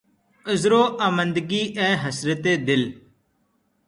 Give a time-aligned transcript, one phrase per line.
[0.49, 2.83] عذر واماندگی، اے حسرتِ دل!